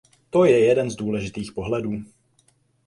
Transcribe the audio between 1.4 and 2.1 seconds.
pohledů.